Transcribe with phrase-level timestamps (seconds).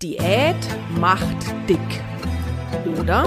[0.00, 0.54] Diät
[1.00, 1.26] macht
[1.68, 1.80] dick.
[3.00, 3.24] Oder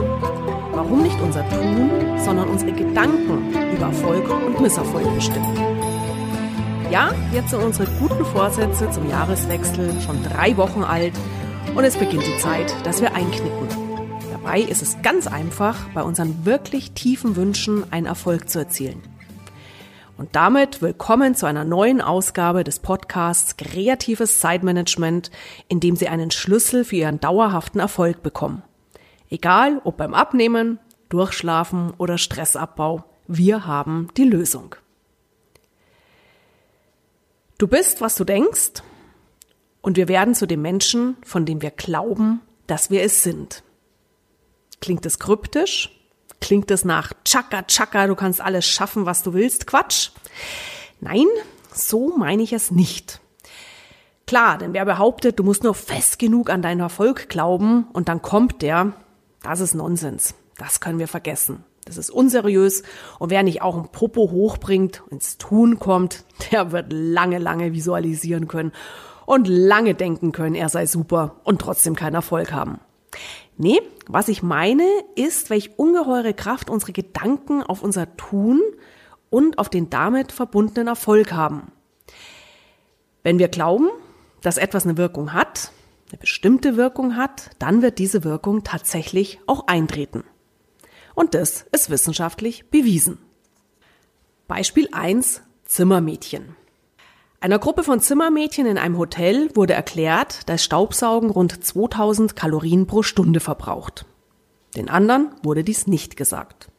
[0.71, 5.53] warum nicht unser Tun, sondern unsere Gedanken über Erfolg und Misserfolg bestimmen.
[6.89, 11.11] Ja, jetzt sind unsere guten Vorsätze zum Jahreswechsel schon drei Wochen alt
[11.75, 13.67] und es beginnt die Zeit, dass wir einknicken.
[14.31, 19.03] Dabei ist es ganz einfach, bei unseren wirklich tiefen Wünschen einen Erfolg zu erzielen.
[20.21, 25.31] Und damit willkommen zu einer neuen Ausgabe des Podcasts Kreatives Zeitmanagement,
[25.67, 28.61] in dem Sie einen Schlüssel für Ihren dauerhaften Erfolg bekommen.
[29.32, 30.77] Egal ob beim Abnehmen,
[31.10, 34.76] Durchschlafen oder Stressabbau, wir haben die Lösung.
[37.58, 38.84] Du bist, was du denkst,
[39.82, 43.63] und wir werden zu dem Menschen, von dem wir glauben, dass wir es sind.
[44.82, 46.01] Klingt es kryptisch?
[46.41, 49.68] Klingt es nach Chaka Chaka, du kannst alles schaffen, was du willst?
[49.68, 50.09] Quatsch.
[50.99, 51.27] Nein,
[51.73, 53.22] so meine ich es nicht.
[54.27, 58.22] Klar, denn wer behauptet, du musst nur fest genug an deinen Erfolg glauben und dann
[58.22, 58.94] kommt der,
[59.44, 60.35] das ist Nonsens.
[60.57, 61.63] Das können wir vergessen.
[61.85, 62.84] Das ist unseriös
[63.20, 68.47] und wer nicht auch ein Popo hochbringt, ins Tun kommt, der wird lange, lange visualisieren
[68.47, 68.71] können
[69.25, 72.79] und lange denken können, er sei super und trotzdem keinen Erfolg haben.
[73.61, 78.59] Nee, was ich meine, ist, welch ungeheure Kraft unsere Gedanken auf unser Tun
[79.29, 81.71] und auf den damit verbundenen Erfolg haben.
[83.21, 83.89] Wenn wir glauben,
[84.41, 85.71] dass etwas eine Wirkung hat,
[86.09, 90.23] eine bestimmte Wirkung hat, dann wird diese Wirkung tatsächlich auch eintreten.
[91.13, 93.19] Und das ist wissenschaftlich bewiesen.
[94.47, 96.55] Beispiel 1 Zimmermädchen.
[97.44, 103.02] Einer Gruppe von Zimmermädchen in einem Hotel wurde erklärt, dass Staubsaugen rund 2000 Kalorien pro
[103.02, 104.06] Stunde verbraucht.
[104.75, 106.69] Den anderen wurde dies nicht gesagt.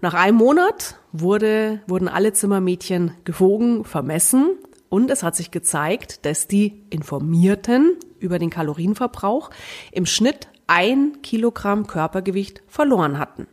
[0.00, 4.50] Nach einem Monat wurde, wurden alle Zimmermädchen gewogen, vermessen
[4.90, 9.50] und es hat sich gezeigt, dass die Informierten über den Kalorienverbrauch
[9.90, 13.48] im Schnitt ein Kilogramm Körpergewicht verloren hatten.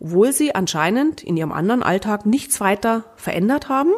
[0.00, 3.92] Obwohl sie anscheinend in ihrem anderen Alltag nichts weiter verändert haben,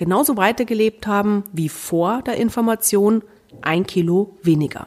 [0.00, 3.22] genauso weitergelebt haben wie vor der Information
[3.60, 4.86] ein Kilo weniger.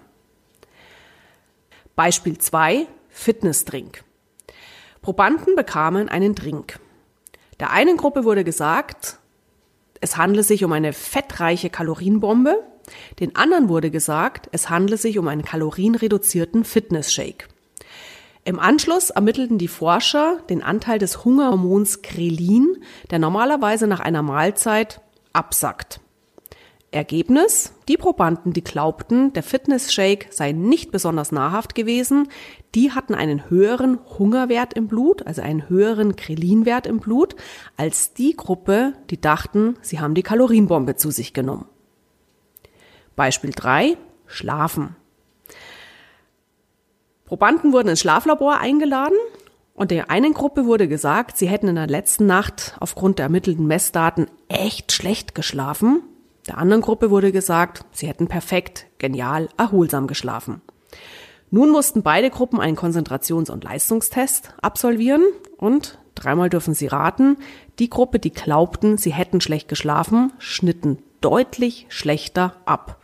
[1.96, 4.04] Beispiel 2, Fitnessdrink.
[5.04, 6.80] Probanden bekamen einen Drink.
[7.60, 9.20] Der einen Gruppe wurde gesagt,
[10.02, 12.64] es handle sich um eine fettreiche Kalorienbombe,
[13.20, 17.50] den anderen wurde gesagt, es handle sich um einen kalorienreduzierten Fitnessshake.
[18.46, 22.78] Im Anschluss ermittelten die Forscher den Anteil des Hungerhormons Krelin,
[23.12, 25.03] der normalerweise nach einer Mahlzeit
[25.34, 26.00] absackt.
[26.94, 27.74] Ergebnis?
[27.88, 32.30] Die Probanden, die glaubten, der Fitness-Shake sei nicht besonders nahrhaft gewesen,
[32.76, 37.36] die hatten einen höheren Hungerwert im Blut, also einen höheren Krelinwert im Blut,
[37.78, 41.66] als die Gruppe, die dachten, sie haben die Kalorienbombe zu sich genommen.
[43.16, 43.98] Beispiel 3.
[44.28, 44.96] Schlafen.
[47.26, 49.18] Probanden wurden ins Schlaflabor eingeladen
[49.74, 53.66] und der einen Gruppe wurde gesagt, sie hätten in der letzten Nacht aufgrund der ermittelten
[53.66, 56.04] Messdaten echt schlecht geschlafen.
[56.48, 60.62] Der anderen Gruppe wurde gesagt, sie hätten perfekt, genial, erholsam geschlafen.
[61.50, 65.24] Nun mussten beide Gruppen einen Konzentrations- und Leistungstest absolvieren
[65.58, 67.38] und dreimal dürfen sie raten,
[67.80, 73.03] die Gruppe, die glaubten, sie hätten schlecht geschlafen, schnitten deutlich schlechter ab.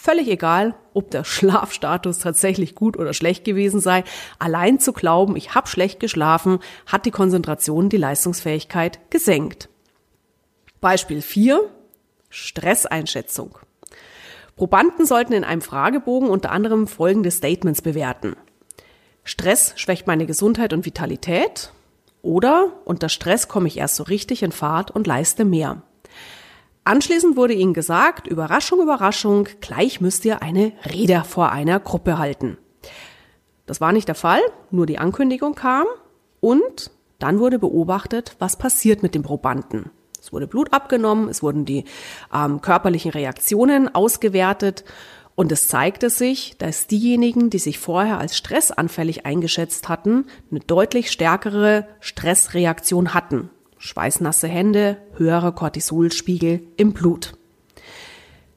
[0.00, 4.04] Völlig egal, ob der Schlafstatus tatsächlich gut oder schlecht gewesen sei.
[4.38, 9.68] Allein zu glauben, ich habe schlecht geschlafen, hat die Konzentration, die Leistungsfähigkeit gesenkt.
[10.80, 11.68] Beispiel 4.
[12.30, 13.58] Stresseinschätzung.
[14.54, 18.36] Probanden sollten in einem Fragebogen unter anderem folgende Statements bewerten.
[19.24, 21.72] Stress schwächt meine Gesundheit und Vitalität
[22.22, 25.82] oder unter Stress komme ich erst so richtig in Fahrt und leiste mehr.
[26.88, 32.56] Anschließend wurde ihnen gesagt, Überraschung, Überraschung, gleich müsst ihr eine Rede vor einer Gruppe halten.
[33.66, 34.40] Das war nicht der Fall,
[34.70, 35.84] nur die Ankündigung kam
[36.40, 39.90] und dann wurde beobachtet, was passiert mit dem Probanden.
[40.18, 41.84] Es wurde Blut abgenommen, es wurden die
[42.34, 44.86] ähm, körperlichen Reaktionen ausgewertet
[45.34, 51.10] und es zeigte sich, dass diejenigen, die sich vorher als stressanfällig eingeschätzt hatten, eine deutlich
[51.10, 57.34] stärkere Stressreaktion hatten schweißnasse Hände, höherer Cortisolspiegel im Blut.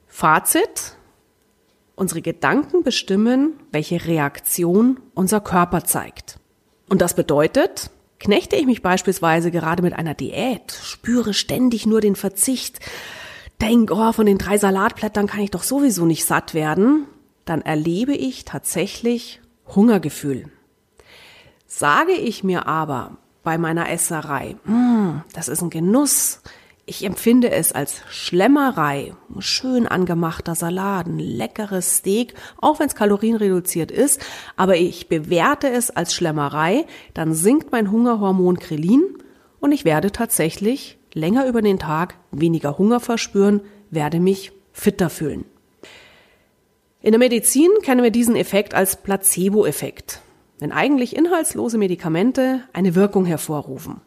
[0.06, 0.96] Fazit.
[1.94, 6.38] Unsere Gedanken bestimmen, welche Reaktion unser Körper zeigt.
[6.88, 12.16] Und das bedeutet, knechte ich mich beispielsweise gerade mit einer Diät, spüre ständig nur den
[12.16, 12.80] Verzicht,
[13.60, 17.06] denk, oh, von den drei Salatblättern kann ich doch sowieso nicht satt werden,
[17.44, 20.46] dann erlebe ich tatsächlich Hungergefühl.
[21.66, 24.56] Sage ich mir aber, bei meiner Esserei.
[24.64, 26.40] Mm, das ist ein Genuss.
[26.84, 29.14] Ich empfinde es als Schlemmerei.
[29.38, 34.20] Schön angemachter Salat, ein leckeres Steak, auch wenn es kalorienreduziert ist.
[34.56, 36.84] Aber ich bewerte es als Schlemmerei.
[37.14, 39.04] Dann sinkt mein Hungerhormon Krelin
[39.60, 43.60] und ich werde tatsächlich länger über den Tag weniger Hunger verspüren,
[43.90, 45.44] werde mich fitter fühlen.
[47.00, 50.20] In der Medizin kennen wir diesen Effekt als Placebo-Effekt,
[50.62, 54.00] wenn eigentlich inhaltslose Medikamente eine Wirkung hervorrufen.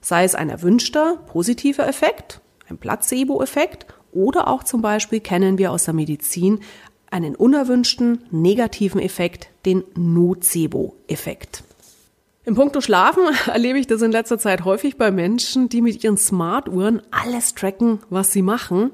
[0.00, 5.84] Sei es ein erwünschter positiver Effekt, ein Placebo-Effekt oder auch zum Beispiel kennen wir aus
[5.84, 6.58] der Medizin
[7.12, 11.62] einen unerwünschten negativen Effekt, den Nocebo-Effekt.
[12.44, 16.16] Im Punkto Schlafen erlebe ich das in letzter Zeit häufig bei Menschen, die mit ihren
[16.16, 18.90] Smartuhren alles tracken, was sie machen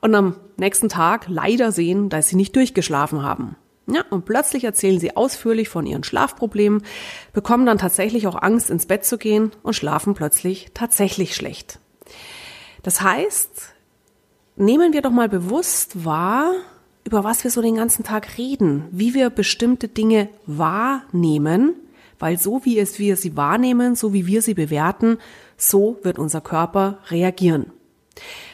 [0.00, 3.56] und am nächsten Tag leider sehen, dass sie nicht durchgeschlafen haben.
[3.92, 6.82] Ja, und plötzlich erzählen sie ausführlich von ihren Schlafproblemen,
[7.32, 11.80] bekommen dann tatsächlich auch Angst, ins Bett zu gehen und schlafen plötzlich tatsächlich schlecht.
[12.82, 13.74] Das heißt,
[14.56, 16.52] nehmen wir doch mal bewusst wahr,
[17.04, 21.74] über was wir so den ganzen Tag reden, wie wir bestimmte Dinge wahrnehmen,
[22.18, 25.18] weil so wie es wir sie wahrnehmen, so wie wir sie bewerten,
[25.56, 27.72] so wird unser Körper reagieren.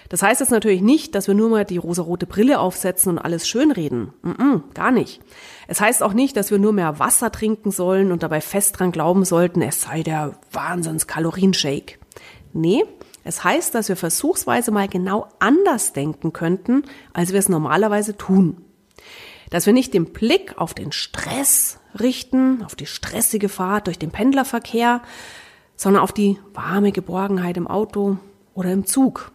[0.08, 3.48] Das heißt jetzt natürlich nicht, dass wir nur mal die rosarote Brille aufsetzen und alles
[3.48, 4.12] schönreden.
[4.22, 5.20] Mm -mm, gar nicht.
[5.68, 8.92] Es heißt auch nicht, dass wir nur mehr Wasser trinken sollen und dabei fest dran
[8.92, 11.98] glauben sollten, es sei der Wahnsinns-Kalorienshake.
[12.52, 12.84] Nee,
[13.24, 18.58] es heißt, dass wir versuchsweise mal genau anders denken könnten, als wir es normalerweise tun.
[19.50, 24.12] Dass wir nicht den Blick auf den Stress richten, auf die stressige Fahrt durch den
[24.12, 25.02] Pendlerverkehr,
[25.74, 28.18] sondern auf die warme Geborgenheit im Auto
[28.54, 29.32] oder im Zug.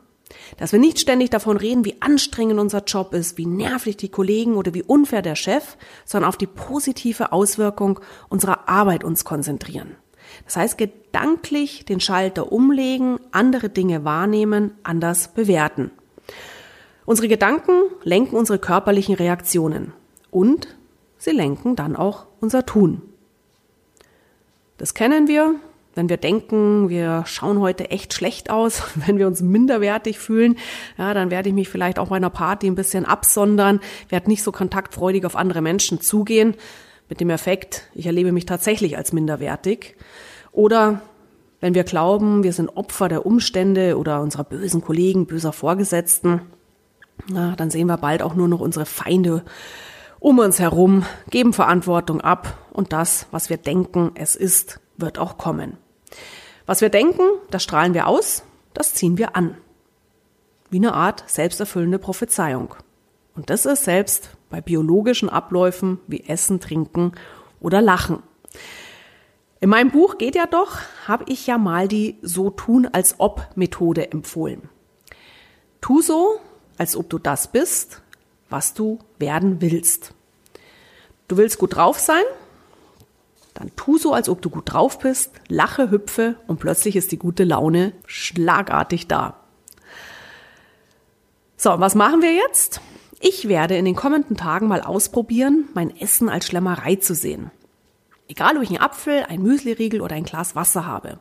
[0.58, 4.56] Dass wir nicht ständig davon reden, wie anstrengend unser Job ist, wie nervig die Kollegen
[4.56, 8.00] oder wie unfair der Chef, sondern auf die positive Auswirkung
[8.30, 9.96] unserer Arbeit uns konzentrieren.
[10.46, 15.92] Das heißt, gedanklich den Schalter umlegen, andere Dinge wahrnehmen, anders bewerten.
[17.06, 17.74] Unsere Gedanken
[18.04, 19.94] lenken unsere körperlichen Reaktionen
[20.30, 20.76] und
[21.18, 23.02] sie lenken dann auch unser Tun.
[24.78, 25.56] Das kennen wir,
[25.94, 30.58] wenn wir denken, wir schauen heute echt schlecht aus, wenn wir uns minderwertig fühlen,
[30.98, 33.80] ja, dann werde ich mich vielleicht auch bei einer Party ein bisschen absondern,
[34.10, 36.56] werde nicht so kontaktfreudig auf andere Menschen zugehen,
[37.10, 39.98] mit dem Effekt, ich erlebe mich tatsächlich als minderwertig.
[40.54, 41.02] Oder
[41.60, 46.42] wenn wir glauben, wir sind Opfer der Umstände oder unserer bösen Kollegen, böser Vorgesetzten,
[47.28, 49.44] na, dann sehen wir bald auch nur noch unsere Feinde
[50.20, 55.38] um uns herum, geben Verantwortung ab und das, was wir denken, es ist, wird auch
[55.38, 55.78] kommen.
[56.66, 58.44] Was wir denken, das strahlen wir aus,
[58.74, 59.58] das ziehen wir an.
[60.70, 62.76] Wie eine Art selbsterfüllende Prophezeiung.
[63.36, 67.14] Und das ist selbst bei biologischen Abläufen wie Essen, Trinken
[67.60, 68.24] oder Lachen.
[69.60, 73.48] In meinem Buch geht ja doch, habe ich ja mal die So tun als ob
[73.56, 74.70] Methode empfohlen.
[75.82, 76.40] Tu so,
[76.78, 78.02] als ob du das bist,
[78.50, 80.14] was du werden willst.
[81.28, 82.24] Du willst gut drauf sein?
[83.54, 87.20] Dann tu so, als ob du gut drauf bist, lache, hüpfe und plötzlich ist die
[87.20, 89.42] gute Laune schlagartig da.
[91.58, 92.82] So, was machen wir jetzt?
[93.20, 97.52] Ich werde in den kommenden Tagen mal ausprobieren, mein Essen als Schlemmerei zu sehen.
[98.28, 101.20] Egal, ob ich einen Apfel, ein Müsliriegel oder ein Glas Wasser habe.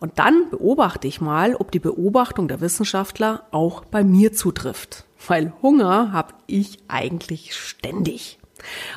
[0.00, 5.04] Und dann beobachte ich mal, ob die Beobachtung der Wissenschaftler auch bei mir zutrifft.
[5.26, 8.38] Weil Hunger habe ich eigentlich ständig.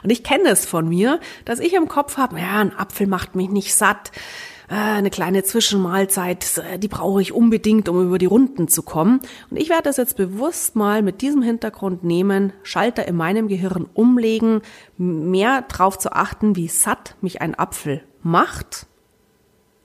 [0.04, 3.36] Und ich kenne es von mir, dass ich im Kopf habe, ja, ein Apfel macht
[3.36, 4.12] mich nicht satt,
[4.72, 9.20] äh, eine kleine Zwischenmahlzeit, äh, die brauche ich unbedingt, um über die Runden zu kommen.
[9.50, 13.86] Und ich werde das jetzt bewusst mal mit diesem Hintergrund nehmen, Schalter in meinem Gehirn
[13.94, 14.62] umlegen,
[14.98, 18.88] mehr drauf zu achten, wie satt mich ein Apfel macht.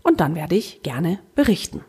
[0.03, 1.85] Und dann werde ich gerne berichten.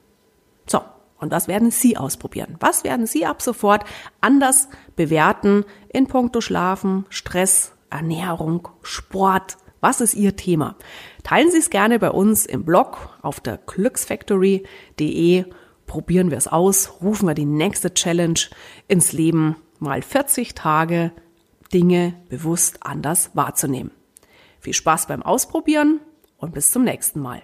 [0.65, 0.81] So,
[1.19, 2.55] und was werden Sie ausprobieren?
[2.59, 3.83] Was werden Sie ab sofort
[4.21, 9.57] anders bewerten in puncto Schlafen, Stress, Ernährung, Sport?
[9.79, 10.75] Was ist Ihr Thema?
[11.23, 15.45] Teilen Sie es gerne bei uns im Blog auf der glücksfactory.de.
[15.85, 18.39] Probieren wir es aus, rufen wir die nächste Challenge
[18.87, 21.11] ins Leben, mal 40 Tage
[21.73, 23.91] Dinge bewusst anders wahrzunehmen.
[24.59, 25.99] Viel Spaß beim Ausprobieren
[26.37, 27.43] und bis zum nächsten Mal.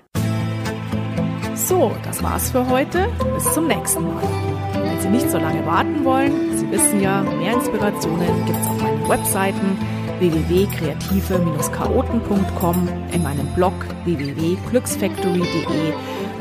[1.55, 3.07] So, das war's für heute.
[3.35, 4.23] Bis zum nächsten Mal.
[4.73, 9.07] Wenn Sie nicht so lange warten wollen, Sie wissen ja, mehr Inspirationen gibt's auf meinen
[9.07, 13.73] Webseiten www.kreative-chaoten.com, in meinem Blog
[14.05, 15.93] www.glücksfactory.de,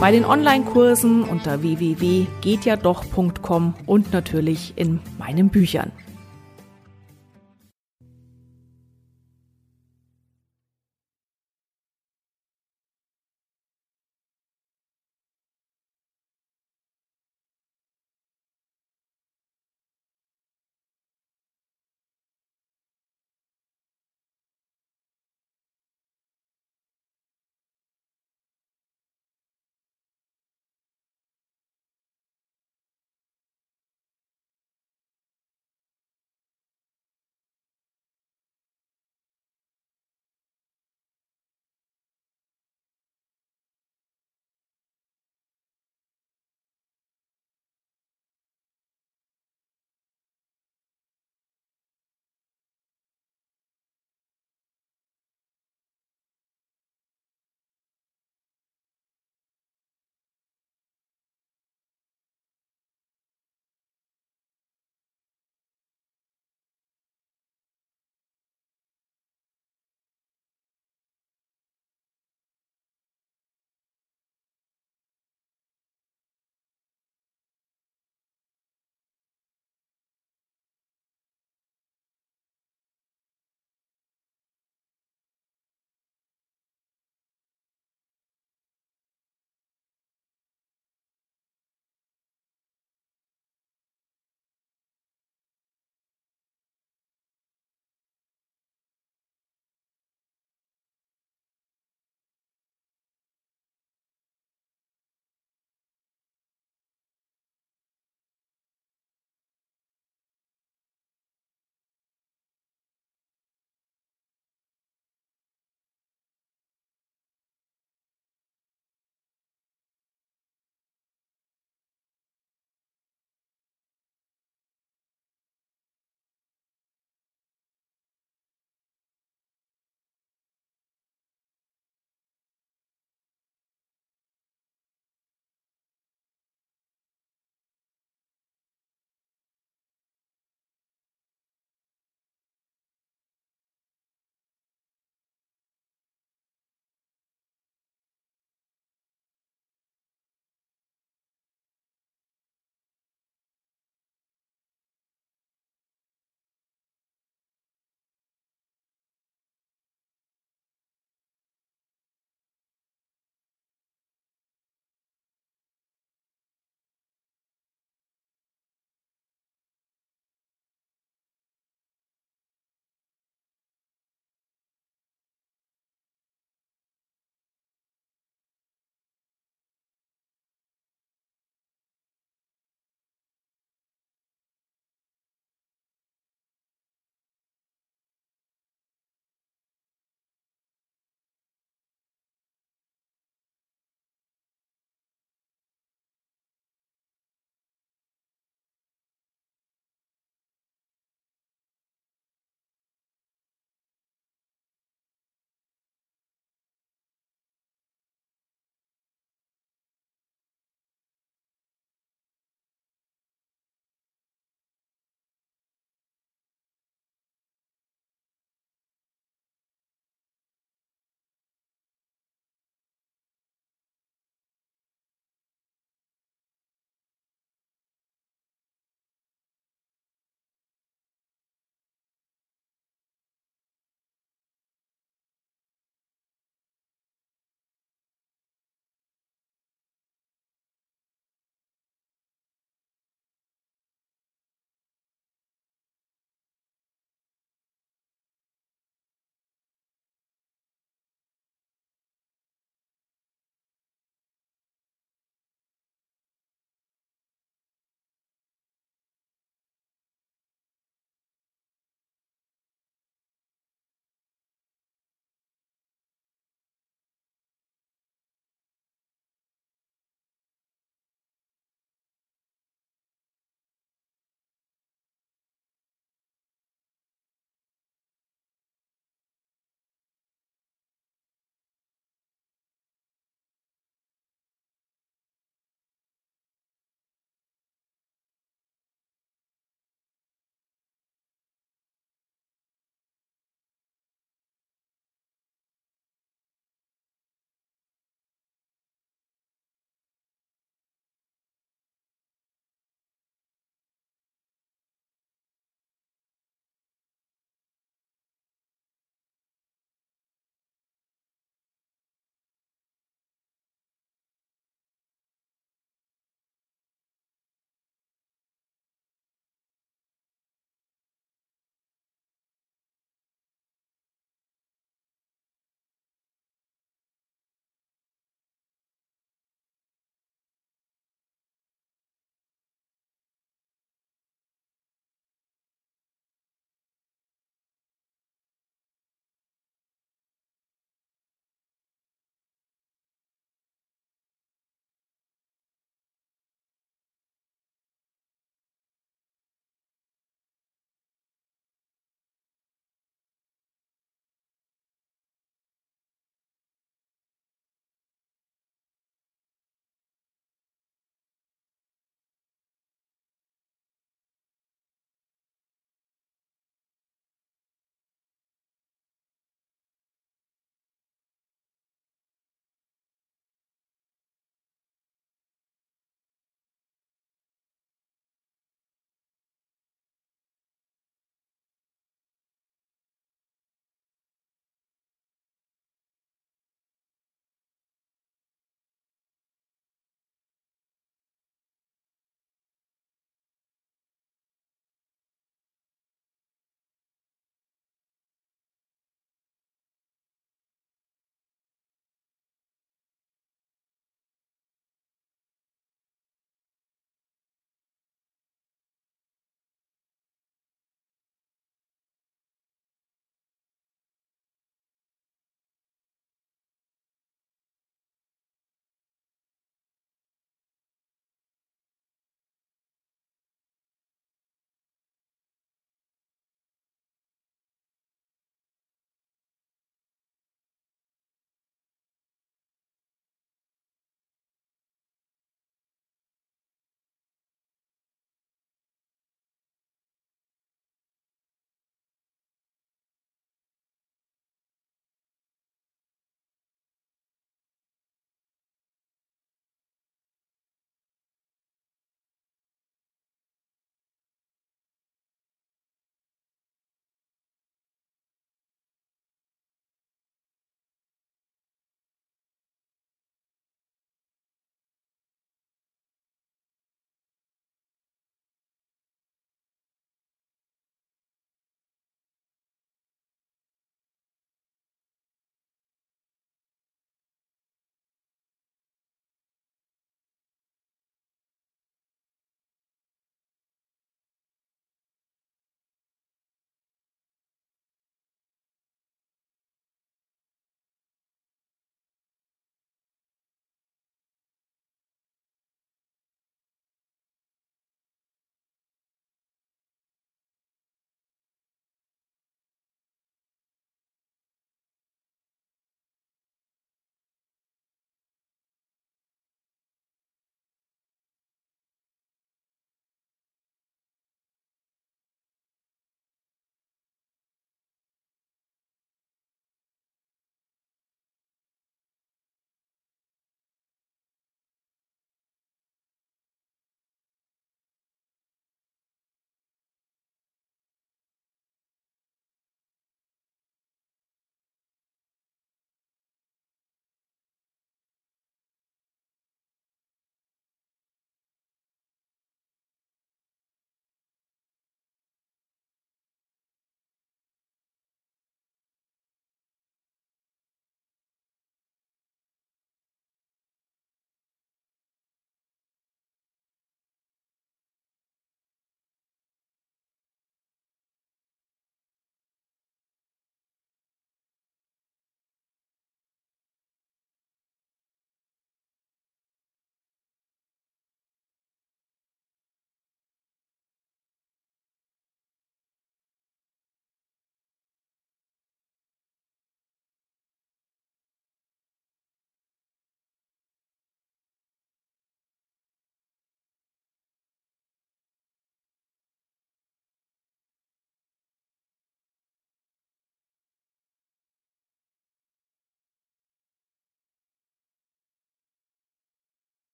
[0.00, 5.92] bei den Online-Kursen unter www.gehtjadoch.com und natürlich in meinen Büchern.